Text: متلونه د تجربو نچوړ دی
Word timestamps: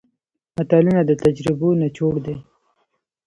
متلونه 0.55 1.01
د 1.05 1.11
تجربو 1.23 1.69
نچوړ 1.81 2.15
دی 2.25 2.35